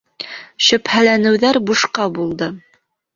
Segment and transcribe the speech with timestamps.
[0.67, 2.49] Шөбһәләнеүҙәр бушҡа булды.